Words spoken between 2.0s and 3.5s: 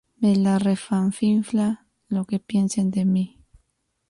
lo que piensen de mí